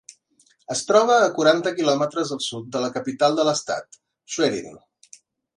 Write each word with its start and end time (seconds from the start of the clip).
Es 0.75 0.79
troba 0.91 1.17
a 1.25 1.27
quaranta 1.35 1.75
quilòmetres 1.81 2.33
al 2.37 2.41
sud 2.47 2.73
de 2.77 2.83
la 2.87 2.91
capital 2.97 3.39
de 3.41 3.47
l'estat, 3.51 4.03
Schwerin. 4.33 4.77